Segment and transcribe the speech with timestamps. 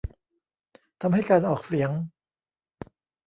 [1.01, 1.91] ทำให้การออกเสียง